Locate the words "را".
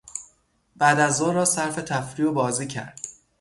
1.33-1.45